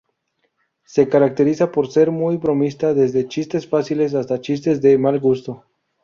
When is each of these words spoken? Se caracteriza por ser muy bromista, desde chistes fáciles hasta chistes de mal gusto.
Se 0.83 1.07
caracteriza 1.09 1.71
por 1.71 1.91
ser 1.91 2.09
muy 2.09 2.37
bromista, 2.37 2.95
desde 2.95 3.27
chistes 3.27 3.67
fáciles 3.69 4.15
hasta 4.15 4.41
chistes 4.41 4.81
de 4.81 4.97
mal 4.97 5.19
gusto. 5.19 5.67